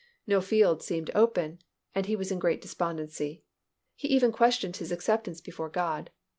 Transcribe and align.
No 0.25 0.41
field 0.41 0.81
seemed 0.81 1.05
to 1.05 1.13
open, 1.15 1.59
and 1.93 2.07
he 2.07 2.15
was 2.15 2.31
in 2.31 2.39
great 2.39 2.59
despondency. 2.59 3.43
He 3.95 4.07
even 4.07 4.31
questioned 4.31 4.77
his 4.77 4.91
acceptance 4.91 5.41
before 5.41 5.69
God. 5.69 6.09